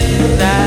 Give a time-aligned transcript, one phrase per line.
[0.00, 0.57] that.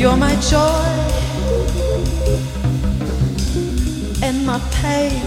[0.00, 1.00] You're my joy.
[4.22, 5.22] and my pain.